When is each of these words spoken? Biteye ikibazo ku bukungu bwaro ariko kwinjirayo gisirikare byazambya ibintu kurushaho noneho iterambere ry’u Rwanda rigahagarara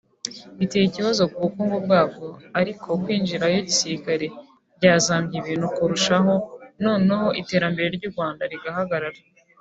Biteye 0.59 0.85
ikibazo 0.87 1.21
ku 1.31 1.37
bukungu 1.45 1.77
bwaro 1.85 2.27
ariko 2.59 2.87
kwinjirayo 3.03 3.57
gisirikare 3.69 4.25
byazambya 4.77 5.35
ibintu 5.41 5.67
kurushaho 5.75 6.33
noneho 6.83 7.27
iterambere 7.41 7.87
ry’u 7.97 8.11
Rwanda 8.13 8.43
rigahagarara 8.51 9.19